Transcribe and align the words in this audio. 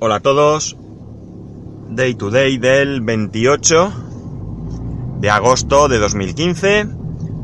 Hola 0.00 0.16
a 0.16 0.20
todos. 0.20 0.76
Day 1.90 2.14
to 2.14 2.30
day 2.30 2.56
del 2.58 3.00
28 3.00 3.92
de 5.18 5.28
agosto 5.28 5.88
de 5.88 5.98
2015. 5.98 6.86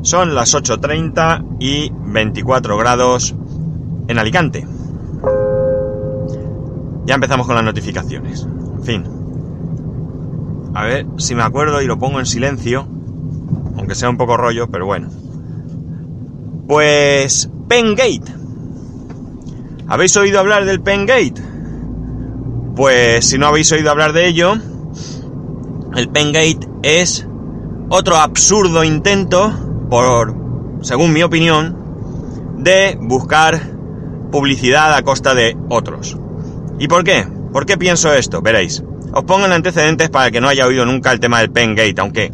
Son 0.02 0.36
las 0.36 0.54
8.30 0.54 1.56
y 1.58 1.90
24 1.92 2.76
grados 2.76 3.34
en 4.06 4.18
Alicante. 4.20 4.68
Ya 7.06 7.16
empezamos 7.16 7.48
con 7.48 7.56
las 7.56 7.64
notificaciones. 7.64 8.46
En 8.46 8.84
fin. 8.84 9.04
A 10.74 10.84
ver 10.84 11.06
si 11.16 11.34
me 11.34 11.42
acuerdo 11.42 11.82
y 11.82 11.86
lo 11.86 11.98
pongo 11.98 12.20
en 12.20 12.26
silencio. 12.26 12.86
Aunque 13.76 13.96
sea 13.96 14.10
un 14.10 14.16
poco 14.16 14.36
rollo, 14.36 14.68
pero 14.70 14.86
bueno. 14.86 15.08
Pues 16.68 17.50
Pengate. 17.66 18.32
¿Habéis 19.88 20.16
oído 20.16 20.38
hablar 20.38 20.66
del 20.66 20.80
Pengate? 20.80 21.53
Pues 22.76 23.28
si 23.28 23.38
no 23.38 23.46
habéis 23.46 23.70
oído 23.72 23.90
hablar 23.90 24.12
de 24.12 24.26
ello, 24.26 24.54
el 25.94 26.08
Pengate 26.08 26.68
es 26.82 27.26
otro 27.88 28.16
absurdo 28.16 28.82
intento, 28.82 29.52
por, 29.88 30.34
según 30.82 31.12
mi 31.12 31.22
opinión, 31.22 31.76
de 32.58 32.98
buscar 33.00 33.60
publicidad 34.32 34.92
a 34.94 35.02
costa 35.02 35.34
de 35.34 35.56
otros. 35.68 36.18
¿Y 36.80 36.88
por 36.88 37.04
qué? 37.04 37.28
¿Por 37.52 37.64
qué 37.66 37.78
pienso 37.78 38.12
esto? 38.12 38.42
Veréis. 38.42 38.82
Os 39.12 39.22
pongo 39.22 39.46
en 39.46 39.52
antecedentes 39.52 40.10
para 40.10 40.32
que 40.32 40.40
no 40.40 40.48
haya 40.48 40.66
oído 40.66 40.84
nunca 40.84 41.12
el 41.12 41.20
tema 41.20 41.38
del 41.38 41.52
Pengate, 41.52 41.94
aunque 41.98 42.32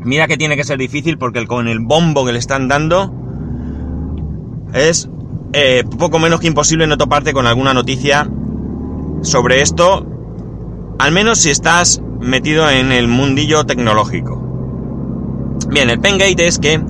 mira 0.00 0.26
que 0.26 0.36
tiene 0.36 0.56
que 0.56 0.64
ser 0.64 0.78
difícil 0.78 1.16
porque 1.16 1.46
con 1.46 1.68
el 1.68 1.80
bombo 1.80 2.26
que 2.26 2.32
le 2.32 2.38
están 2.38 2.68
dando 2.68 3.14
es 4.74 5.08
eh, 5.54 5.84
poco 5.98 6.18
menos 6.18 6.40
que 6.40 6.46
imposible 6.46 6.86
no 6.86 6.98
toparte 6.98 7.32
con 7.32 7.46
alguna 7.46 7.72
noticia 7.72 8.28
sobre 9.22 9.60
esto, 9.60 10.06
al 10.98 11.12
menos 11.12 11.38
si 11.38 11.50
estás 11.50 12.02
metido 12.20 12.68
en 12.68 12.92
el 12.92 13.08
mundillo 13.08 13.64
tecnológico. 13.64 14.44
Bien, 15.68 15.90
el 15.90 16.00
Pengate 16.00 16.46
es 16.46 16.58
que 16.58 16.80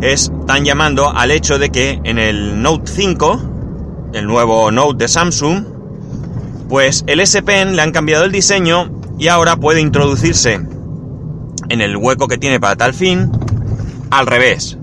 están 0.00 0.64
llamando 0.64 1.10
al 1.10 1.30
hecho 1.30 1.58
de 1.58 1.70
que 1.70 2.00
en 2.04 2.18
el 2.18 2.62
Note 2.62 2.90
5, 2.90 3.40
el 4.14 4.26
nuevo 4.26 4.70
Note 4.70 5.04
de 5.04 5.08
Samsung, 5.08 5.64
pues 6.68 7.04
el 7.06 7.20
S 7.20 7.42
Pen 7.42 7.76
le 7.76 7.82
han 7.82 7.92
cambiado 7.92 8.24
el 8.24 8.32
diseño 8.32 8.90
y 9.18 9.28
ahora 9.28 9.56
puede 9.56 9.80
introducirse 9.80 10.60
en 11.68 11.80
el 11.80 11.96
hueco 11.96 12.28
que 12.28 12.38
tiene 12.38 12.60
para 12.60 12.76
tal 12.76 12.94
fin 12.94 13.30
al 14.10 14.26
revés. 14.26 14.78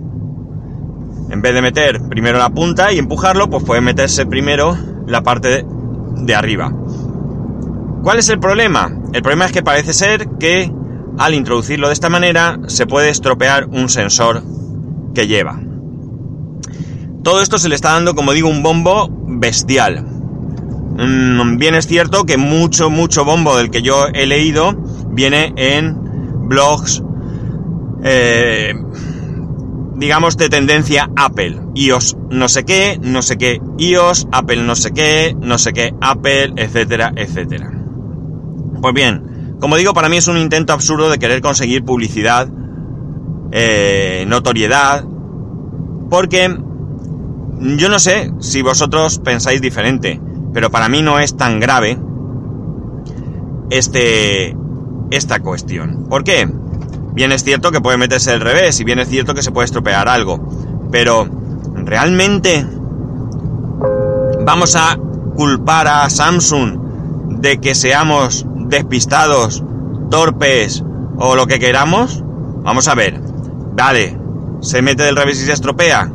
En 1.30 1.42
vez 1.42 1.54
de 1.54 1.62
meter 1.62 2.02
primero 2.10 2.38
la 2.38 2.50
punta 2.50 2.92
y 2.94 3.00
empujarlo, 3.00 3.50
pues 3.50 3.64
puede 3.64 3.82
meterse 3.82 4.26
primero 4.26 4.78
la 5.08 5.24
parte 5.24 5.66
de 6.20 6.36
arriba. 6.36 6.74
¿Cuál 8.04 8.20
es 8.20 8.30
el 8.30 8.40
problema? 8.40 8.92
El 9.14 9.22
problema 9.22 9.46
es 9.46 9.52
que 9.52 9.64
parece 9.64 9.94
ser 9.94 10.28
que 10.40 10.72
al 11.18 11.34
introducirlo 11.34 11.88
de 11.88 11.94
esta 11.94 12.10
manera 12.10 12.60
se 12.68 12.86
puede 12.86 13.10
estropear 13.10 13.66
un 13.66 13.90
sensor 13.90 14.44
que 15.14 15.28
lleva. 15.28 15.60
Todo 17.24 17.42
esto 17.42 17.58
se 17.58 17.70
le 17.70 17.76
está 17.76 17.94
dando, 17.94 18.16
como 18.16 18.32
digo, 18.32 18.50
un 18.50 18.64
bombo 18.64 19.10
bestial. 19.28 20.06
Mm, 20.98 21.58
bien 21.58 21.76
es 21.76 21.88
cierto 21.88 22.24
que 22.26 22.38
mucho, 22.38 22.90
mucho 22.90 23.26
bombo 23.26 23.58
del 23.58 23.70
que 23.70 23.82
yo 23.82 24.08
he 24.14 24.26
leído 24.26 24.74
viene 25.10 25.54
en 25.58 25.98
blogs, 26.48 27.04
eh, 28.04 28.74
digamos, 29.98 30.38
de 30.38 30.50
tendencia 30.50 31.10
Apple. 31.16 31.60
iOS 31.74 32.18
no 32.30 32.48
sé 32.48 32.64
qué, 32.64 33.00
no 33.02 33.22
sé 33.22 33.38
qué 33.38 33.60
iOS, 33.78 34.28
Apple 34.32 34.64
no 34.64 34.76
sé 34.76 34.92
qué, 34.92 35.36
no 35.40 35.58
sé 35.58 35.74
qué 35.74 35.94
Apple, 36.00 36.54
etcétera, 36.56 37.12
etcétera. 37.16 37.72
Pues 38.82 38.94
bien, 38.94 39.56
como 39.60 39.76
digo, 39.76 39.94
para 39.94 40.08
mí 40.08 40.18
es 40.18 40.28
un 40.28 40.38
intento 40.38 40.74
absurdo 40.74 41.10
de 41.10 41.18
querer 41.18 41.42
conseguir 41.42 41.84
publicidad, 41.84 42.48
eh, 43.52 44.26
notoriedad, 44.28 45.04
porque 46.10 46.56
yo 47.60 47.90
no 47.90 48.00
sé 48.00 48.32
si 48.40 48.62
vosotros 48.62 49.20
pensáis 49.20 49.62
diferente, 49.62 50.22
pero 50.54 50.70
para 50.70 50.90
mí 50.90 51.02
no 51.02 51.20
es 51.20 51.36
tan 51.36 51.60
grave 51.60 51.98
este, 53.72 54.56
esta 55.10 55.40
cuestión. 55.40 56.06
¿Por 56.08 56.24
qué? 56.24 56.48
Bien 57.14 57.32
es 57.32 57.44
cierto 57.44 57.72
que 57.72 57.82
puede 57.82 57.98
meterse 57.98 58.32
al 58.32 58.42
revés 58.42 58.80
y 58.80 58.84
bien 58.84 59.00
es 59.00 59.10
cierto 59.10 59.34
que 59.34 59.42
se 59.42 59.52
puede 59.52 59.66
estropear 59.66 60.08
algo. 60.08 60.40
Pero, 60.92 61.28
¿realmente 61.76 62.66
vamos 64.46 64.76
a 64.76 64.98
culpar 65.36 65.88
a 65.88 66.10
Samsung 66.10 67.40
de 67.40 67.60
que 67.60 67.76
seamos 67.76 68.46
despistados, 68.56 69.64
torpes 70.10 70.84
o 71.18 71.36
lo 71.36 71.48
que 71.48 71.60
queramos? 71.60 72.24
Vamos 72.64 72.88
a 72.88 72.96
ver. 72.96 73.20
Vale, 73.76 74.18
se 74.62 74.82
mete 74.82 75.04
del 75.04 75.16
revés 75.16 75.42
y 75.42 75.46
se 75.46 75.54
estropea. 75.54 76.12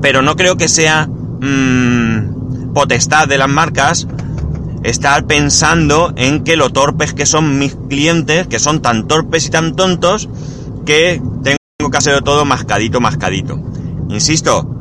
Pero 0.00 0.22
no 0.22 0.36
creo 0.36 0.56
que 0.56 0.68
sea 0.68 1.06
mmm, 1.06 2.72
potestad 2.72 3.28
de 3.28 3.38
las 3.38 3.48
marcas 3.48 4.06
estar 4.82 5.26
pensando 5.26 6.12
en 6.16 6.44
que 6.44 6.56
lo 6.56 6.70
torpes 6.70 7.14
que 7.14 7.26
son 7.26 7.58
mis 7.58 7.76
clientes, 7.88 8.46
que 8.46 8.58
son 8.58 8.80
tan 8.80 9.08
torpes 9.08 9.46
y 9.46 9.50
tan 9.50 9.76
tontos, 9.76 10.28
que 10.86 11.20
tengo 11.42 11.90
que 11.90 11.96
hacerlo 11.96 12.22
todo 12.22 12.44
mascadito, 12.44 13.00
mascadito. 13.00 13.60
Insisto, 14.08 14.74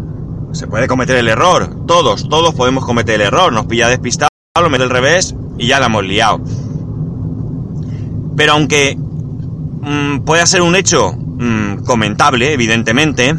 se 0.52 0.68
puede 0.68 0.88
cometer 0.88 1.18
el 1.18 1.28
error, 1.28 1.86
todos, 1.86 2.30
todos 2.30 2.54
podemos 2.56 2.86
cometer 2.86 3.16
el 3.16 3.28
error, 3.28 3.52
nos 3.52 3.66
pilla 3.66 3.90
despistado, 3.90 4.30
lo 4.62 4.70
mete 4.70 4.84
al 4.84 4.90
revés 4.90 5.36
y 5.58 5.68
ya 5.68 5.80
la 5.80 5.88
hemos 5.88 6.06
liado. 6.06 6.42
Pero 8.36 8.54
aunque 8.54 8.98
mmm, 8.98 10.20
pueda 10.20 10.46
ser 10.46 10.62
un 10.62 10.76
hecho 10.76 11.14
mmm, 11.14 11.84
comentable, 11.86 12.54
evidentemente, 12.54 13.36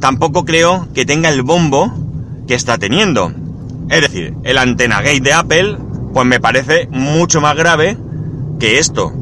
tampoco 0.00 0.44
creo 0.44 0.88
que 0.94 1.06
tenga 1.06 1.28
el 1.28 1.42
bombo 1.42 1.92
que 2.46 2.54
está 2.54 2.78
teniendo. 2.78 3.32
Es 3.90 4.02
decir, 4.02 4.34
el 4.42 4.58
antena 4.58 5.00
gate 5.00 5.20
de 5.20 5.32
Apple 5.32 5.78
pues 6.12 6.26
me 6.26 6.40
parece 6.40 6.88
mucho 6.90 7.40
más 7.40 7.56
grave 7.56 7.96
que 8.58 8.78
esto. 8.78 9.12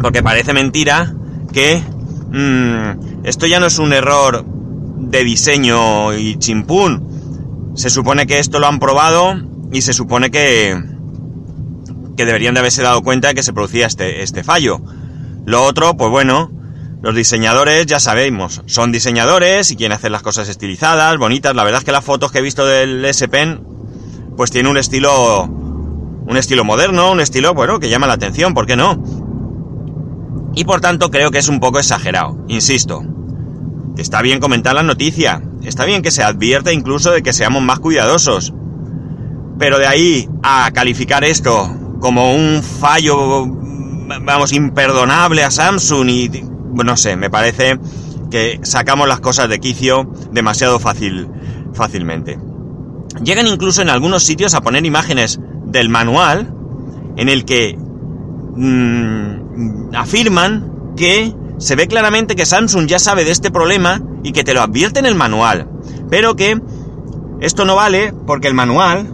Porque 0.00 0.22
parece 0.22 0.52
mentira 0.52 1.14
que 1.52 1.82
mmm, 2.30 3.24
esto 3.24 3.46
ya 3.46 3.60
no 3.60 3.66
es 3.66 3.78
un 3.78 3.92
error 3.92 4.44
de 4.46 5.24
diseño 5.24 6.14
y 6.14 6.36
chimpún. 6.36 7.72
Se 7.74 7.90
supone 7.90 8.26
que 8.26 8.38
esto 8.38 8.58
lo 8.58 8.66
han 8.66 8.78
probado 8.78 9.34
y 9.72 9.82
se 9.82 9.92
supone 9.92 10.30
que, 10.30 10.80
que 12.16 12.24
deberían 12.24 12.54
de 12.54 12.60
haberse 12.60 12.82
dado 12.82 13.02
cuenta 13.02 13.28
de 13.28 13.34
que 13.34 13.42
se 13.42 13.52
producía 13.52 13.86
este, 13.86 14.22
este 14.22 14.44
fallo. 14.44 14.80
Lo 15.46 15.64
otro, 15.64 15.96
pues 15.96 16.10
bueno, 16.10 16.50
los 17.02 17.14
diseñadores 17.14 17.86
ya 17.86 18.00
sabemos, 18.00 18.62
son 18.66 18.92
diseñadores 18.92 19.70
y 19.70 19.76
quieren 19.76 19.96
hacer 19.96 20.10
las 20.10 20.22
cosas 20.22 20.48
estilizadas, 20.48 21.18
bonitas. 21.18 21.54
La 21.54 21.64
verdad 21.64 21.80
es 21.80 21.84
que 21.84 21.92
las 21.92 22.04
fotos 22.04 22.32
que 22.32 22.38
he 22.38 22.42
visto 22.42 22.64
del 22.64 23.04
S 23.04 23.28
Pen 23.28 23.73
pues 24.36 24.50
tiene 24.50 24.68
un 24.68 24.76
estilo, 24.76 25.44
un 25.44 26.36
estilo 26.36 26.64
moderno, 26.64 27.12
un 27.12 27.20
estilo, 27.20 27.54
bueno, 27.54 27.78
que 27.80 27.88
llama 27.88 28.06
la 28.06 28.14
atención, 28.14 28.54
¿por 28.54 28.66
qué 28.66 28.76
no? 28.76 29.02
Y 30.54 30.64
por 30.64 30.80
tanto 30.80 31.10
creo 31.10 31.30
que 31.30 31.38
es 31.38 31.48
un 31.48 31.60
poco 31.60 31.78
exagerado, 31.78 32.44
insisto. 32.48 33.02
Está 33.96 34.22
bien 34.22 34.40
comentar 34.40 34.74
la 34.74 34.82
noticia, 34.82 35.42
está 35.62 35.84
bien 35.84 36.02
que 36.02 36.10
se 36.10 36.22
advierta 36.22 36.72
incluso 36.72 37.10
de 37.10 37.22
que 37.22 37.32
seamos 37.32 37.62
más 37.62 37.78
cuidadosos. 37.78 38.52
Pero 39.58 39.78
de 39.78 39.86
ahí 39.86 40.28
a 40.42 40.70
calificar 40.72 41.24
esto 41.24 41.70
como 42.00 42.34
un 42.34 42.62
fallo, 42.62 43.46
vamos, 43.46 44.52
imperdonable 44.52 45.44
a 45.44 45.50
Samsung 45.50 46.08
y, 46.08 46.44
no 46.72 46.96
sé, 46.96 47.16
me 47.16 47.30
parece 47.30 47.78
que 48.30 48.60
sacamos 48.62 49.08
las 49.08 49.20
cosas 49.20 49.48
de 49.48 49.60
quicio 49.60 50.10
demasiado 50.32 50.80
fácil, 50.80 51.28
fácilmente. 51.72 52.38
Llegan 53.22 53.46
incluso 53.46 53.82
en 53.82 53.88
algunos 53.88 54.24
sitios 54.24 54.54
a 54.54 54.60
poner 54.60 54.84
imágenes 54.84 55.38
del 55.66 55.88
manual 55.88 56.52
en 57.16 57.28
el 57.28 57.44
que 57.44 57.76
mmm, 57.76 59.94
afirman 59.94 60.94
que 60.96 61.34
se 61.58 61.76
ve 61.76 61.86
claramente 61.86 62.36
que 62.36 62.46
Samsung 62.46 62.86
ya 62.86 62.98
sabe 62.98 63.24
de 63.24 63.30
este 63.30 63.50
problema 63.50 64.02
y 64.22 64.32
que 64.32 64.44
te 64.44 64.54
lo 64.54 64.62
advierte 64.62 64.98
en 64.98 65.06
el 65.06 65.14
manual. 65.14 65.68
Pero 66.10 66.36
que 66.36 66.60
esto 67.40 67.64
no 67.64 67.76
vale 67.76 68.12
porque 68.26 68.48
el 68.48 68.54
manual 68.54 69.10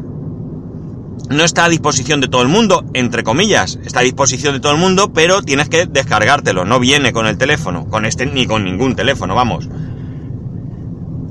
no 1.28 1.44
está 1.44 1.66
a 1.66 1.68
disposición 1.68 2.20
de 2.20 2.28
todo 2.28 2.42
el 2.42 2.48
mundo, 2.48 2.84
entre 2.92 3.22
comillas, 3.22 3.78
está 3.84 4.00
a 4.00 4.02
disposición 4.02 4.54
de 4.54 4.60
todo 4.60 4.72
el 4.72 4.78
mundo, 4.78 5.12
pero 5.12 5.42
tienes 5.42 5.68
que 5.68 5.86
descargártelo, 5.86 6.64
no 6.64 6.80
viene 6.80 7.12
con 7.12 7.26
el 7.26 7.38
teléfono, 7.38 7.86
con 7.88 8.04
este 8.04 8.26
ni 8.26 8.46
con 8.46 8.64
ningún 8.64 8.96
teléfono, 8.96 9.36
vamos. 9.36 9.68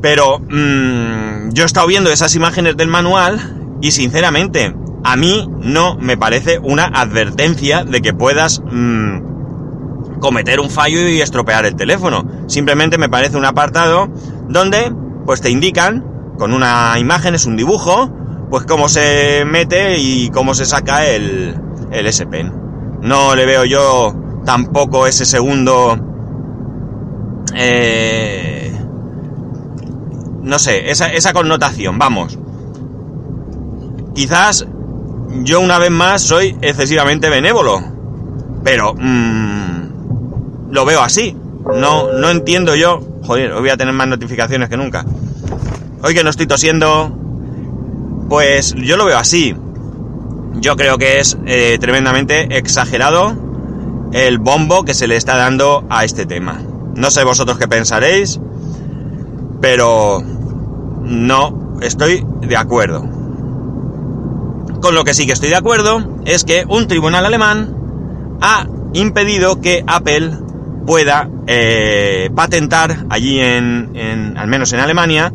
Pero 0.01 0.39
mmm, 0.39 1.28
yo 1.51 1.63
he 1.63 1.65
estado 1.65 1.87
viendo 1.87 2.11
esas 2.11 2.35
imágenes 2.35 2.77
del 2.77 2.87
manual 2.87 3.77
y 3.81 3.91
sinceramente 3.91 4.75
a 5.03 5.15
mí 5.15 5.49
no 5.61 5.95
me 5.95 6.17
parece 6.17 6.59
una 6.59 6.85
advertencia 6.85 7.83
de 7.83 8.01
que 8.01 8.13
puedas 8.13 8.61
mmm, 8.69 10.19
cometer 10.19 10.59
un 10.59 10.69
fallo 10.69 11.07
y 11.07 11.21
estropear 11.21 11.65
el 11.65 11.75
teléfono. 11.75 12.25
Simplemente 12.47 12.97
me 12.97 13.09
parece 13.09 13.37
un 13.37 13.45
apartado 13.45 14.09
donde 14.47 14.93
pues 15.25 15.41
te 15.41 15.49
indican 15.49 16.05
con 16.37 16.53
una 16.53 16.97
imagen, 16.99 17.35
es 17.35 17.45
un 17.45 17.55
dibujo, 17.55 18.11
pues 18.49 18.65
cómo 18.65 18.89
se 18.89 19.45
mete 19.45 19.97
y 19.99 20.29
cómo 20.29 20.53
se 20.53 20.65
saca 20.65 21.05
el, 21.05 21.55
el 21.91 22.07
S 22.07 22.25
Pen. 22.25 22.53
No 23.01 23.35
le 23.35 23.45
veo 23.45 23.65
yo 23.65 24.15
tampoco 24.45 25.07
ese 25.07 25.25
segundo... 25.25 25.97
Eh, 27.55 28.58
no 30.49 30.57
sé, 30.57 30.89
esa, 30.89 31.13
esa 31.13 31.31
connotación, 31.31 31.99
vamos. 31.99 32.39
Quizás 34.15 34.65
yo 35.43 35.61
una 35.61 35.77
vez 35.77 35.91
más 35.91 36.23
soy 36.23 36.57
excesivamente 36.61 37.29
benévolo, 37.29 37.81
pero 38.63 38.95
mmm, 38.97 40.71
lo 40.71 40.85
veo 40.85 41.01
así. 41.01 41.37
No, 41.75 42.11
no 42.11 42.31
entiendo 42.31 42.75
yo. 42.75 42.99
Joder, 43.23 43.51
hoy 43.51 43.61
voy 43.61 43.69
a 43.69 43.77
tener 43.77 43.93
más 43.93 44.07
notificaciones 44.07 44.69
que 44.69 44.77
nunca. 44.77 45.05
Hoy 46.01 46.15
que 46.15 46.23
no 46.23 46.31
estoy 46.31 46.47
tosiendo, 46.47 47.15
pues 48.27 48.73
yo 48.75 48.97
lo 48.97 49.05
veo 49.05 49.19
así. 49.19 49.55
Yo 50.55 50.75
creo 50.75 50.97
que 50.97 51.19
es 51.19 51.37
eh, 51.45 51.77
tremendamente 51.79 52.57
exagerado 52.57 53.37
el 54.13 54.39
bombo 54.39 54.83
que 54.83 54.95
se 54.95 55.07
le 55.07 55.15
está 55.15 55.37
dando 55.37 55.85
a 55.91 56.05
este 56.05 56.25
tema. 56.25 56.59
No 56.95 57.11
sé 57.11 57.23
vosotros 57.23 57.59
qué 57.59 57.67
pensaréis, 57.67 58.39
pero 59.61 60.23
no 61.09 61.77
estoy 61.81 62.25
de 62.41 62.55
acuerdo. 62.55 63.01
Con 64.81 64.95
lo 64.95 65.03
que 65.03 65.13
sí 65.13 65.25
que 65.25 65.33
estoy 65.33 65.49
de 65.49 65.57
acuerdo 65.57 66.21
es 66.25 66.45
que 66.45 66.63
un 66.69 66.87
tribunal 66.87 67.25
alemán 67.25 67.75
ha 68.41 68.65
impedido 68.93 69.59
que 69.59 69.83
Apple 69.85 70.31
pueda 70.85 71.29
eh, 71.47 72.29
patentar 72.33 73.05
allí 73.09 73.39
en, 73.39 73.91
en, 73.95 74.37
al 74.37 74.47
menos 74.47 74.71
en 74.71 74.79
Alemania, 74.79 75.33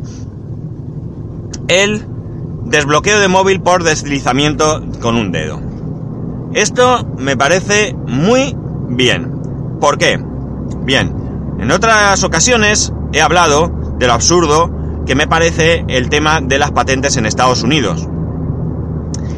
el 1.67 2.05
desbloqueo 2.63 3.19
de 3.19 3.27
móvil 3.27 3.61
por 3.61 3.83
deslizamiento 3.83 4.83
con 5.01 5.15
un 5.15 5.31
dedo. 5.31 5.61
Esto 6.53 7.05
me 7.17 7.37
parece 7.37 7.95
muy 8.07 8.55
bien. 8.89 9.77
¿Por 9.79 9.97
qué? 9.97 10.19
Bien, 10.83 11.13
en 11.59 11.71
otras 11.71 12.23
ocasiones 12.23 12.91
he 13.13 13.21
hablado 13.21 13.95
de 13.99 14.07
lo 14.07 14.13
absurdo 14.13 14.74
que 15.05 15.15
me 15.15 15.27
parece 15.27 15.85
el 15.87 16.09
tema 16.09 16.41
de 16.41 16.57
las 16.57 16.71
patentes 16.71 17.17
en 17.17 17.25
Estados 17.25 17.63
Unidos. 17.63 18.07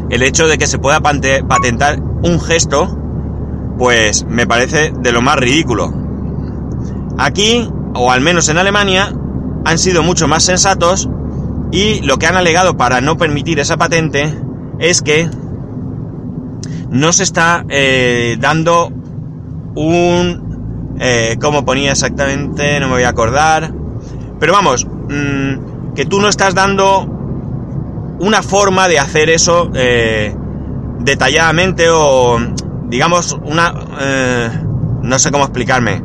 El 0.09 0.23
hecho 0.23 0.47
de 0.47 0.57
que 0.57 0.67
se 0.67 0.79
pueda 0.79 1.01
patentar 1.01 1.99
un 1.99 2.39
gesto, 2.39 2.97
pues 3.77 4.25
me 4.25 4.47
parece 4.47 4.93
de 4.97 5.11
lo 5.11 5.21
más 5.21 5.37
ridículo. 5.37 5.93
Aquí, 7.17 7.69
o 7.93 8.11
al 8.11 8.21
menos 8.21 8.47
en 8.49 8.57
Alemania, 8.57 9.13
han 9.65 9.77
sido 9.77 10.03
mucho 10.03 10.27
más 10.27 10.43
sensatos 10.43 11.09
y 11.71 11.99
lo 12.01 12.17
que 12.17 12.27
han 12.27 12.37
alegado 12.37 12.77
para 12.77 13.01
no 13.01 13.17
permitir 13.17 13.59
esa 13.59 13.77
patente 13.77 14.33
es 14.79 15.01
que 15.01 15.29
no 16.89 17.11
se 17.11 17.23
está 17.23 17.65
eh, 17.69 18.37
dando 18.39 18.91
un... 19.75 20.95
Eh, 20.99 21.37
¿Cómo 21.39 21.63
ponía 21.63 21.91
exactamente? 21.91 22.79
No 22.79 22.87
me 22.87 22.93
voy 22.93 23.03
a 23.03 23.09
acordar. 23.09 23.71
Pero 24.39 24.54
vamos, 24.54 24.86
mmm, 24.86 25.94
que 25.95 26.06
tú 26.06 26.19
no 26.19 26.28
estás 26.28 26.54
dando 26.54 27.06
una 28.19 28.42
forma 28.44 28.88
de 28.88 29.00
hacer 29.00 29.30
eso 29.30 29.69
eh, 29.74 30.36
detalladamente 31.00 31.89
o 31.89 32.39
digamos 32.88 33.38
una... 33.44 33.74
Eh, 34.00 34.50
no 35.04 35.19
sé 35.19 35.31
cómo 35.31 35.45
explicarme. 35.45 36.04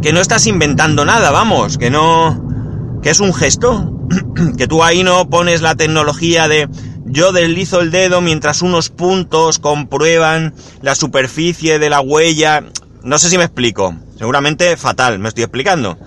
Que 0.00 0.12
no 0.12 0.20
estás 0.20 0.46
inventando 0.46 1.04
nada, 1.04 1.30
vamos, 1.30 1.76
que 1.76 1.90
no... 1.90 2.98
que 3.02 3.10
es 3.10 3.20
un 3.20 3.34
gesto. 3.34 3.92
que 4.58 4.66
tú 4.66 4.82
ahí 4.82 5.02
no 5.02 5.28
pones 5.28 5.62
la 5.62 5.74
tecnología 5.74 6.48
de 6.48 6.68
yo 7.12 7.32
deslizo 7.32 7.80
el 7.80 7.90
dedo 7.90 8.20
mientras 8.20 8.62
unos 8.62 8.88
puntos 8.88 9.58
comprueban 9.58 10.54
la 10.80 10.94
superficie 10.94 11.78
de 11.78 11.90
la 11.90 12.00
huella. 12.00 12.62
No 13.02 13.18
sé 13.18 13.28
si 13.30 13.36
me 13.36 13.44
explico. 13.44 13.94
Seguramente 14.16 14.76
fatal, 14.76 15.18
me 15.18 15.28
estoy 15.28 15.44
explicando. 15.44 15.98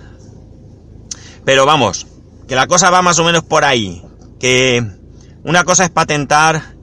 Pero 1.44 1.66
vamos, 1.66 2.06
que 2.48 2.54
la 2.54 2.66
cosa 2.66 2.90
va 2.90 3.02
más 3.02 3.18
o 3.18 3.24
menos 3.24 3.42
por 3.42 3.64
ahí. 3.64 4.02
Que 4.38 4.84
una 5.44 5.64
cosa 5.64 5.84
es 5.84 5.90
patentar, 5.90 6.74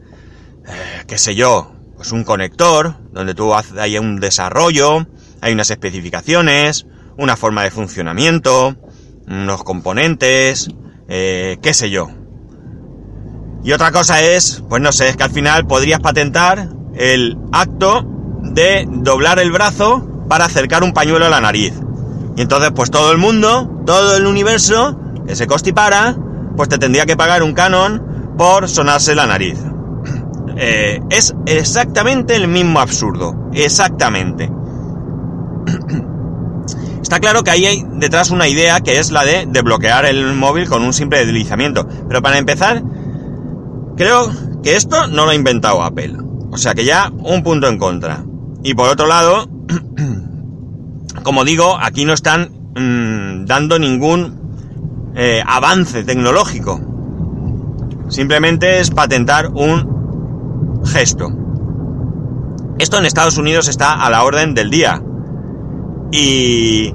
eh, 0.68 1.04
qué 1.08 1.18
sé 1.18 1.36
yo, 1.36 1.74
pues 1.96 2.12
un 2.12 2.24
conector, 2.24 2.96
donde 3.12 3.34
tú 3.34 3.54
haces 3.54 3.78
ahí 3.78 3.98
un 3.98 4.20
desarrollo, 4.20 5.08
hay 5.42 5.54
unas 5.54 5.70
especificaciones, 5.70 6.86
una 7.18 7.36
forma 7.36 7.64
de 7.64 7.72
funcionamiento, 7.72 8.76
unos 9.28 9.64
componentes, 9.64 10.70
eh, 11.08 11.58
qué 11.62 11.74
sé 11.74 11.90
yo. 11.90 12.10
Y 13.64 13.74
otra 13.74 13.92
cosa 13.92 14.22
es, 14.22 14.64
pues 14.70 14.82
no 14.82 14.92
sé, 14.92 15.10
es 15.10 15.18
que 15.18 15.24
al 15.24 15.32
final 15.32 15.68
podrías 15.68 16.00
patentar 16.00 16.70
el 16.96 17.38
acto 17.52 18.04
de 18.42 18.88
doblar 18.90 19.40
el 19.40 19.52
brazo 19.52 20.26
para 20.28 20.46
acercar 20.46 20.84
un 20.84 20.94
pañuelo 20.94 21.26
a 21.26 21.30
la 21.30 21.42
nariz. 21.42 21.74
Y 22.36 22.42
entonces, 22.42 22.72
pues 22.74 22.92
todo 22.92 23.12
el 23.12 23.18
mundo, 23.18 23.84
todo 23.86 24.16
el 24.16 24.26
universo, 24.26 24.98
que 25.28 25.36
se 25.36 25.48
constipara, 25.48 26.16
pues 26.56 26.70
te 26.70 26.78
tendría 26.78 27.06
que 27.06 27.18
pagar 27.18 27.44
un 27.44 27.54
canon 27.54 28.36
por 28.38 28.70
sonarse 28.70 29.16
la 29.16 29.28
nariz. 29.28 29.58
Eh, 30.64 31.00
es 31.10 31.34
exactamente 31.48 32.36
el 32.36 32.48
mismo 32.48 32.82
absurdo. 32.82 33.50
Exactamente. 33.54 34.52
Está 37.02 37.20
claro 37.20 37.44
que 37.44 37.52
ahí 37.52 37.66
hay 37.66 37.84
detrás 37.94 38.30
una 38.30 38.48
idea 38.48 38.80
que 38.82 39.00
es 39.00 39.12
la 39.12 39.26
de 39.26 39.48
desbloquear 39.48 40.06
el 40.06 40.36
móvil 40.36 40.70
con 40.70 40.84
un 40.84 40.94
simple 40.94 41.26
deslizamiento. 41.26 41.88
Pero 42.08 42.22
para 42.22 42.38
empezar, 42.38 42.84
creo 43.98 44.30
que 44.62 44.76
esto 44.76 45.08
no 45.08 45.26
lo 45.26 45.32
ha 45.32 45.36
inventado 45.36 45.82
Apple. 45.82 46.18
O 46.52 46.58
sea 46.58 46.76
que 46.76 46.86
ya 46.86 47.12
un 47.12 47.44
punto 47.44 47.68
en 47.68 47.80
contra. 47.80 48.24
Y 48.64 48.76
por 48.76 48.90
otro 48.90 49.08
lado, 49.08 49.50
como 51.24 51.44
digo, 51.44 51.78
aquí 51.80 52.06
no 52.06 52.14
están 52.14 52.52
mmm, 52.76 53.46
dando 53.46 53.80
ningún 53.80 55.12
eh, 55.16 55.44
avance 55.46 56.04
tecnológico. 56.04 56.80
Simplemente 58.10 58.80
es 58.80 58.92
patentar 58.92 59.48
un 59.54 60.82
gesto. 60.86 61.30
Esto 62.78 62.98
en 62.98 63.06
Estados 63.06 63.38
Unidos 63.38 63.68
está 63.68 63.94
a 63.94 64.10
la 64.10 64.24
orden 64.24 64.54
del 64.54 64.70
día. 64.70 65.02
Y 66.12 66.94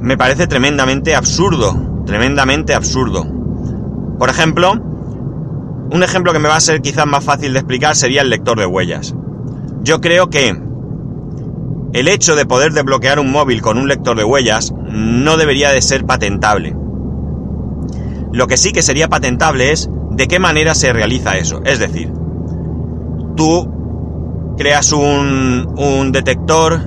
me 0.00 0.16
parece 0.16 0.46
tremendamente 0.46 1.14
absurdo. 1.14 2.04
Tremendamente 2.04 2.74
absurdo. 2.74 3.26
Por 4.18 4.28
ejemplo, 4.28 4.72
un 4.72 6.02
ejemplo 6.02 6.32
que 6.32 6.38
me 6.38 6.48
va 6.48 6.56
a 6.56 6.60
ser 6.60 6.82
quizás 6.82 7.06
más 7.06 7.24
fácil 7.24 7.52
de 7.52 7.60
explicar 7.60 7.96
sería 7.96 8.22
el 8.22 8.30
lector 8.30 8.58
de 8.58 8.66
huellas. 8.66 9.14
Yo 9.82 10.00
creo 10.00 10.30
que 10.30 10.65
el 11.96 12.08
hecho 12.08 12.36
de 12.36 12.44
poder 12.44 12.74
desbloquear 12.74 13.18
un 13.18 13.32
móvil 13.32 13.62
con 13.62 13.78
un 13.78 13.88
lector 13.88 14.18
de 14.18 14.24
huellas 14.24 14.74
no 14.86 15.38
debería 15.38 15.70
de 15.72 15.80
ser 15.80 16.04
patentable. 16.04 16.76
Lo 18.32 18.46
que 18.46 18.58
sí 18.58 18.72
que 18.72 18.82
sería 18.82 19.08
patentable 19.08 19.72
es 19.72 19.88
de 20.10 20.28
qué 20.28 20.38
manera 20.38 20.74
se 20.74 20.92
realiza 20.92 21.38
eso. 21.38 21.62
Es 21.64 21.78
decir, 21.78 22.12
tú 23.34 24.54
creas 24.58 24.92
un, 24.92 26.10
detector 26.12 26.82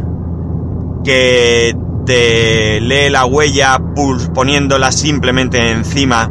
que 1.04 1.76
te 2.06 2.80
lee 2.80 3.10
la 3.10 3.26
huella 3.26 3.80
poniéndola 4.36 4.92
simplemente 4.92 5.72
encima 5.72 6.30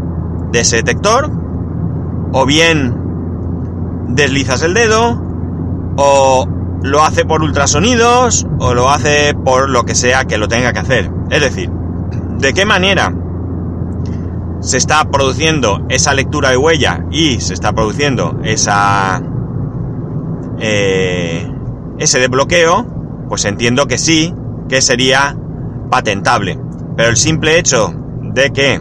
de 0.52 0.60
ese 0.60 0.76
detector, 0.76 1.32
o 2.32 2.46
bien 2.46 2.94
deslizas 4.10 4.62
el 4.62 4.74
dedo, 4.74 5.20
o 5.96 6.46
lo 6.82 7.02
hace 7.02 7.24
por 7.24 7.42
ultrasonidos 7.42 8.46
o 8.58 8.74
lo 8.74 8.90
hace 8.90 9.34
por 9.34 9.68
lo 9.68 9.84
que 9.84 9.94
sea 9.94 10.24
que 10.24 10.38
lo 10.38 10.48
tenga 10.48 10.72
que 10.72 10.78
hacer. 10.78 11.10
Es 11.30 11.40
decir, 11.40 11.70
¿de 12.38 12.54
qué 12.54 12.64
manera 12.64 13.14
se 14.60 14.76
está 14.76 15.04
produciendo 15.04 15.84
esa 15.88 16.14
lectura 16.14 16.50
de 16.50 16.56
huella 16.56 17.04
y 17.10 17.40
se 17.40 17.54
está 17.54 17.72
produciendo 17.72 18.38
esa 18.44 19.22
eh, 20.58 21.50
ese 21.98 22.18
desbloqueo? 22.18 23.26
Pues 23.28 23.44
entiendo 23.44 23.86
que 23.86 23.98
sí, 23.98 24.34
que 24.68 24.80
sería 24.80 25.36
patentable. 25.90 26.58
Pero 26.96 27.10
el 27.10 27.16
simple 27.16 27.58
hecho 27.58 27.92
de 28.22 28.50
que 28.50 28.80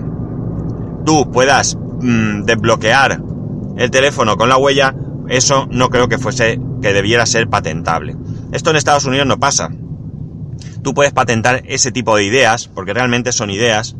tú 1.06 1.30
puedas 1.32 1.76
mmm, 1.76 2.44
desbloquear 2.44 3.22
el 3.78 3.92
teléfono 3.92 4.38
con 4.38 4.50
la 4.50 4.58
huella, 4.58 4.96
eso 5.28 5.68
no 5.70 5.90
creo 5.90 6.08
que 6.08 6.18
fuese 6.18 6.60
que 6.82 6.94
debiera 6.94 7.26
ser 7.26 7.48
patentable. 7.50 8.16
Esto 8.52 8.70
en 8.70 8.76
Estados 8.76 9.06
Unidos 9.06 9.28
no 9.28 9.40
pasa. 9.40 9.72
Tú 10.84 10.94
puedes 10.94 11.14
patentar 11.14 11.64
ese 11.66 11.92
tipo 11.92 12.16
de 12.16 12.24
ideas, 12.24 12.68
porque 12.68 12.94
realmente 12.94 13.32
son 13.32 13.50
ideas, 13.50 13.96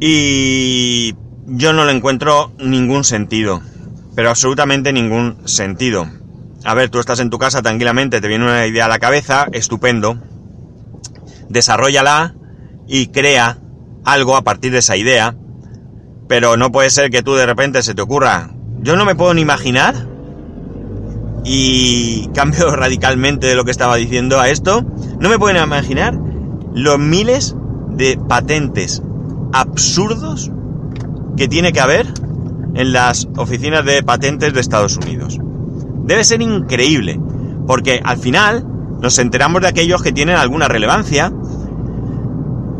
y 0.00 1.14
yo 1.46 1.74
no 1.74 1.84
le 1.84 1.92
encuentro 1.92 2.52
ningún 2.58 3.04
sentido, 3.04 3.60
pero 4.14 4.30
absolutamente 4.30 4.94
ningún 4.94 5.36
sentido. 5.46 6.08
A 6.64 6.74
ver, 6.74 6.88
tú 6.88 6.98
estás 6.98 7.20
en 7.20 7.28
tu 7.28 7.38
casa 7.38 7.60
tranquilamente, 7.60 8.20
te 8.20 8.28
viene 8.28 8.46
una 8.46 8.66
idea 8.66 8.86
a 8.86 8.88
la 8.88 8.98
cabeza, 8.98 9.46
estupendo, 9.52 10.18
desarrollala 11.50 12.34
y 12.88 13.08
crea 13.08 13.58
algo 14.04 14.36
a 14.36 14.42
partir 14.42 14.72
de 14.72 14.78
esa 14.78 14.96
idea, 14.96 15.36
Pero 16.28 16.56
no 16.56 16.70
puede 16.70 16.90
ser 16.90 17.10
que 17.10 17.24
tú 17.24 17.34
de 17.34 17.44
repente 17.44 17.82
se 17.82 17.92
te 17.92 18.02
ocurra. 18.02 18.50
Yo 18.82 18.94
no 18.94 19.04
me 19.04 19.16
puedo 19.16 19.34
ni 19.34 19.40
imaginar. 19.40 20.06
Y 21.44 22.28
cambio 22.34 22.74
radicalmente 22.74 23.46
de 23.46 23.54
lo 23.54 23.64
que 23.64 23.70
estaba 23.70 23.96
diciendo 23.96 24.40
a 24.40 24.48
esto. 24.48 24.84
No 25.18 25.28
me 25.28 25.38
puedo 25.38 25.54
ni 25.54 25.60
imaginar 25.60 26.18
los 26.74 26.98
miles 26.98 27.56
de 27.90 28.16
patentes 28.16 29.02
absurdos 29.52 30.50
que 31.36 31.48
tiene 31.48 31.72
que 31.72 31.80
haber 31.80 32.06
en 32.74 32.92
las 32.92 33.28
oficinas 33.36 33.84
de 33.84 34.02
patentes 34.02 34.52
de 34.52 34.60
Estados 34.60 34.96
Unidos. 34.96 35.38
Debe 36.04 36.24
ser 36.24 36.42
increíble, 36.42 37.20
porque 37.66 38.00
al 38.02 38.18
final 38.18 38.66
nos 39.00 39.18
enteramos 39.18 39.62
de 39.62 39.68
aquellos 39.68 40.02
que 40.02 40.12
tienen 40.12 40.36
alguna 40.36 40.68
relevancia 40.68 41.32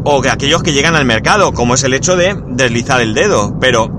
o 0.05 0.23
de 0.23 0.31
aquellos 0.31 0.62
que 0.62 0.73
llegan 0.73 0.95
al 0.95 1.05
mercado, 1.05 1.52
como 1.52 1.75
es 1.75 1.85
el 1.85 1.95
hecho 1.95 2.17
de 2.17 2.37
deslizar 2.49 3.00
el 3.00 3.14
dedo, 3.14 3.59
pero 3.61 3.90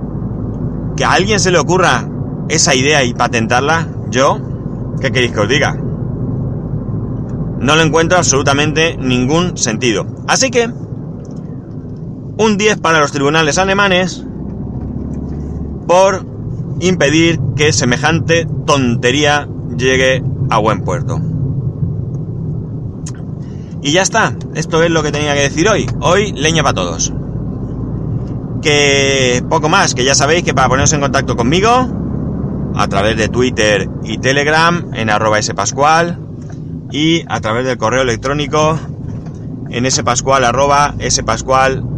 que 0.96 1.06
a 1.06 1.12
alguien 1.14 1.40
se 1.40 1.52
le 1.52 1.60
ocurra 1.60 2.08
esa 2.50 2.76
idea 2.76 3.04
y 3.04 3.14
patentarla, 3.14 3.88
yo, 4.10 4.40
¿qué 5.02 5.12
queréis 5.12 5.32
que 5.34 5.40
os 5.40 5.50
diga? 5.50 5.74
No 7.60 7.76
lo 7.76 7.82
encuentro 7.82 8.18
absolutamente 8.18 8.96
ningún 8.98 9.58
sentido. 9.58 10.06
Así 10.28 10.50
que, 10.50 10.68
un 12.38 12.58
10 12.58 12.80
para 12.80 13.00
los 13.00 13.12
tribunales 13.12 13.58
alemanes 13.58 14.26
por 15.88 16.26
impedir 16.80 17.40
que 17.56 17.74
semejante 17.74 18.48
tontería 18.66 19.48
llegue 19.78 20.24
a 20.50 20.58
buen 20.58 20.82
puerto. 20.82 21.20
Y 23.84 23.92
ya 23.92 24.04
está, 24.04 24.36
esto 24.56 24.84
es 24.84 24.92
lo 24.92 25.04
que 25.04 25.12
tenía 25.12 25.34
que 25.34 25.42
decir 25.42 25.68
hoy. 25.68 25.88
Hoy 26.02 26.32
leña 26.34 26.64
para 26.64 26.76
todos. 26.76 27.14
Que 28.62 29.44
poco 29.50 29.70
más, 29.70 29.96
que 29.96 30.04
ya 30.04 30.14
sabéis 30.14 30.44
que 30.44 30.54
para 30.54 30.70
poneros 30.70 30.94
en 30.94 31.02
contacto 31.02 31.36
conmigo, 31.36 32.01
a 32.76 32.88
través 32.88 33.18
de 33.18 33.30
Twitter 33.30 33.90
y 34.04 34.18
Telegram 34.18 34.92
en 34.94 35.10
arroba 35.10 35.42
spascual 35.42 36.18
y 36.92 37.24
a 37.28 37.40
través 37.42 37.66
del 37.66 37.78
correo 37.78 38.02
electrónico 38.02 38.80
en 39.70 39.90
spascual 39.90 40.44
arroba 40.44 40.94
spascual.es. 41.10 41.90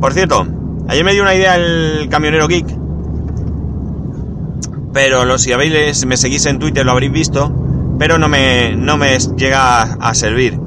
Por 0.00 0.12
cierto, 0.12 0.46
ayer 0.88 1.04
me 1.04 1.12
dio 1.12 1.22
una 1.22 1.34
idea 1.34 1.56
el 1.56 2.08
camionero 2.08 2.48
geek, 2.48 2.66
pero 4.92 5.24
lo, 5.24 5.38
si 5.38 5.52
me 6.06 6.16
seguís 6.16 6.46
en 6.46 6.58
Twitter 6.58 6.84
lo 6.84 6.92
habréis 6.92 7.12
visto, 7.12 7.52
pero 7.98 8.18
no 8.18 8.28
me, 8.28 8.74
no 8.76 8.96
me 8.96 9.18
llega 9.18 9.82
a 9.82 10.14
servir. 10.14 10.58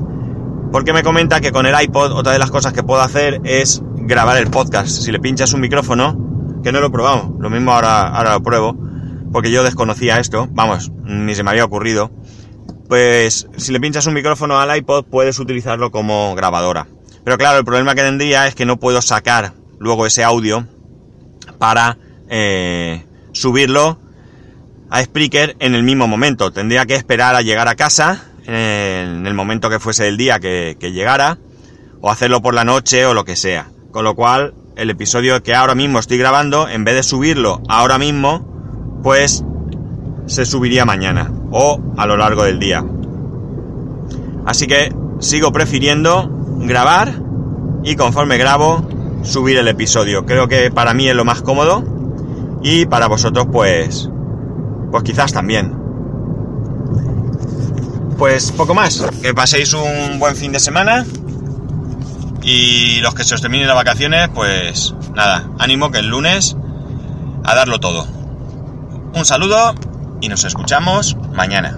Porque 0.72 0.94
me 0.94 1.03
comenta 1.03 1.41
que 1.41 1.51
con 1.51 1.65
el 1.65 1.75
iPod 1.82 2.13
otra 2.13 2.32
de 2.32 2.39
las 2.39 2.51
cosas 2.51 2.72
que 2.72 2.84
puedo 2.84 3.01
hacer 3.01 3.41
es 3.44 3.82
grabar 3.98 4.38
el 4.38 4.48
podcast. 4.48 4.88
Si 4.88 5.12
le 5.12 5.20
pinchas 5.20 5.53
un 5.53 5.60
micrófono, 5.62 6.30
que 6.63 6.72
no 6.72 6.80
lo 6.80 6.88
he 6.88 6.91
probado, 6.91 7.36
lo 7.39 7.50
mismo 7.50 7.72
ahora, 7.72 8.08
ahora 8.08 8.34
lo 8.34 8.44
pruebo, 8.44 8.77
porque 9.32 9.51
yo 9.51 9.63
desconocía 9.63 10.20
esto, 10.20 10.48
vamos, 10.51 10.91
ni 11.03 11.36
se 11.36 11.44
me 11.44 11.51
había 11.51 11.65
ocurrido. 11.65 12.12
Pues 12.88 13.48
si 13.56 13.72
le 13.72 13.80
pinchas 13.80 14.06
un 14.06 14.13
micrófono 14.13 14.60
al 14.60 14.75
iPod 14.77 15.06
puedes 15.06 15.39
utilizarlo 15.39 15.91
como 15.91 16.36
grabadora. 16.36 16.88
Pero 17.24 17.38
claro, 17.38 17.60
el 17.60 17.65
problema 17.65 17.96
que 17.96 18.01
tendría 18.01 18.48
es 18.48 18.56
que 18.56 18.65
no 18.65 18.77
puedo 18.77 19.01
sacar 19.01 19.53
luego 19.80 20.06
ese 20.06 20.24
audio 20.24 20.68
para 21.58 21.98
eh, 22.30 23.06
subirlo 23.32 24.00
a 24.89 25.01
Spreaker 25.03 25.56
en 25.60 25.75
el 25.75 25.84
mismo 25.84 26.08
momento. 26.08 26.51
Tendría 26.51 26.86
que 26.86 26.96
esperar 26.96 27.36
a 27.36 27.41
llegar 27.41 27.68
a 27.68 27.75
casa 27.75 28.25
en 28.46 29.25
el 29.25 29.34
momento 29.34 29.70
que 29.70 29.80
fuese 29.80 30.08
el 30.08 30.18
día 30.18 30.39
que, 30.39 30.75
llegara 30.82 31.38
o 32.01 32.10
hacerlo 32.10 32.41
por 32.41 32.53
la 32.53 32.65
noche 32.65 33.06
o 33.06 33.13
lo 33.13 33.24
que 33.24 33.36
sea. 33.36 33.70
Con 33.91 34.03
lo 34.03 34.15
cual, 34.15 34.53
el 34.75 34.90
episodio 34.90 35.42
que 35.44 35.56
ahora 35.56 35.75
mismo 35.75 36.00
estoy 36.00 36.18
grabando, 36.18 36.68
en 36.68 36.84
vez 36.84 36.96
de 36.96 37.04
subirlo 37.04 37.62
ahora 37.68 37.98
mismo, 37.98 39.00
pues 39.04 39.44
se 40.25 40.46
subiría 40.46 40.86
mañana 40.86 41.32
o 41.51 41.80
a 41.98 42.06
lo 42.06 42.18
largo 42.18 42.44
del 42.44 42.60
día. 42.60 42.84
Así 44.46 44.68
que 44.68 44.94
sigo 45.20 45.51
prefiriendo 45.51 46.30
grabar 46.60 47.22
y 47.84 47.96
conforme 47.96 48.38
grabo 48.38 48.88
subir 49.24 49.58
el 49.58 49.68
episodio. 49.68 50.25
Creo 50.25 50.48
que 50.48 50.72
para 50.72 50.94
mí 50.94 51.08
es 51.08 51.16
lo 51.16 51.25
más 51.25 51.42
cómodo 51.42 51.84
y 52.63 52.86
para 52.86 53.08
vosotros 53.08 53.48
pues 53.51 54.10
pues 54.92 55.04
quizás 55.04 55.32
también. 55.32 55.74
Pues 58.18 58.51
poco 58.51 58.75
más. 58.75 59.04
Que 59.22 59.34
paséis 59.34 59.74
un 59.74 60.20
buen 60.20 60.36
fin 60.36 60.51
de 60.51 60.60
semana. 60.60 61.06
Y 62.43 63.00
los 63.01 63.13
que 63.13 63.24
se 63.24 63.36
os 63.36 63.41
terminen 63.41 63.67
las 63.67 63.75
vacaciones, 63.75 64.29
pues 64.33 64.93
nada, 65.13 65.50
ánimo 65.60 65.91
que 65.91 66.00
el 66.00 66.07
lunes 66.07 66.55
a 67.43 67.55
darlo 67.55 67.79
todo. 67.79 68.07
Un 69.13 69.25
saludo 69.25 69.75
y 70.21 70.29
nos 70.29 70.43
escuchamos 70.43 71.17
mañana. 71.33 71.77